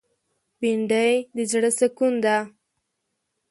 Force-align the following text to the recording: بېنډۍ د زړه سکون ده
بېنډۍ 0.59 1.13
د 1.35 1.37
زړه 1.51 1.71
سکون 1.79 2.13
ده 2.23 2.37